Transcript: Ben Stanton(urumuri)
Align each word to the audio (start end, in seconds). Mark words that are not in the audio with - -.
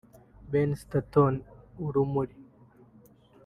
Ben 0.51 0.69
Stanton(urumuri) 0.81 2.35